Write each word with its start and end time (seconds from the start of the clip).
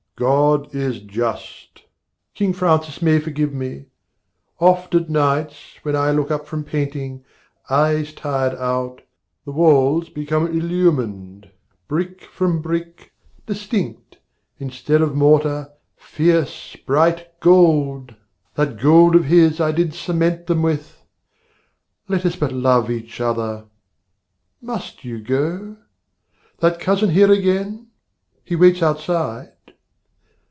God 0.17 0.75
is 0.75 0.99
just. 0.99 1.81
King 2.35 2.53
Francis 2.53 3.01
may 3.01 3.17
forgive 3.19 3.51
me: 3.53 3.85
oft 4.59 4.93
at 4.93 5.09
nights 5.09 5.79
When 5.81 5.95
I 5.95 6.11
look 6.11 6.29
up 6.29 6.45
from 6.45 6.63
painting, 6.63 7.23
eyes 7.71 8.13
tired 8.13 8.53
out, 8.59 9.01
The 9.45 9.51
walls 9.51 10.09
become 10.09 10.45
illumined, 10.45 11.49
brick 11.87 12.23
from 12.25 12.61
brick 12.61 13.13
Distinct, 13.47 14.17
instead 14.59 15.01
of 15.01 15.15
mortar, 15.15 15.71
fierce 15.97 16.75
bright 16.85 17.39
gold, 17.39 18.13
That 18.53 18.79
gold 18.79 19.15
of 19.15 19.25
his 19.25 19.59
I 19.59 19.71
did 19.71 19.91
cement 19.95 20.45
them 20.45 20.61
with! 20.61 21.03
Let 22.07 22.27
us 22.27 22.35
but 22.35 22.51
love 22.51 22.91
each 22.91 23.19
other. 23.19 23.65
Must 24.61 25.03
you 25.03 25.19
go? 25.19 25.77
That 26.59 26.79
Cousin 26.79 27.09
here 27.09 27.31
again? 27.31 27.87
he 28.43 28.55
waits 28.55 28.83
outside? 28.83 29.53